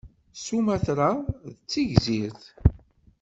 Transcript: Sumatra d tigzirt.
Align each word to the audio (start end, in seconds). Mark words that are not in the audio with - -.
Sumatra 0.43 1.09
d 1.51 1.55
tigzirt. 1.69 2.41